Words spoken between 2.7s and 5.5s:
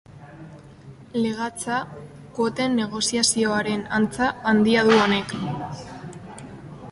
negoziazioaren antza handia du honek.